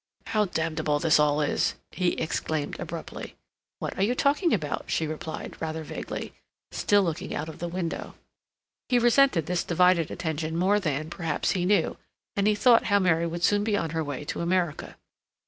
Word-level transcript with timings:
"How 0.25 0.45
damnable 0.45 0.97
this 0.97 1.19
all 1.19 1.41
is!" 1.41 1.75
he 1.91 2.13
exclaimed 2.13 2.79
abruptly. 2.79 3.35
"What 3.77 3.95
are 3.99 4.01
you 4.01 4.15
talking 4.15 4.51
about?" 4.51 4.85
she 4.87 5.05
replied, 5.05 5.61
rather 5.61 5.83
vaguely, 5.83 6.33
still 6.71 7.03
looking 7.03 7.35
out 7.35 7.47
of 7.47 7.59
the 7.59 7.67
window. 7.67 8.15
He 8.89 8.97
resented 8.97 9.45
this 9.45 9.63
divided 9.63 10.09
attention 10.09 10.57
more 10.57 10.79
than, 10.79 11.11
perhaps, 11.11 11.51
he 11.51 11.65
knew, 11.65 11.97
and 12.35 12.47
he 12.47 12.55
thought 12.55 12.85
how 12.85 12.97
Mary 12.97 13.27
would 13.27 13.43
soon 13.43 13.63
be 13.63 13.77
on 13.77 13.91
her 13.91 14.03
way 14.03 14.23
to 14.25 14.41
America. 14.41 14.97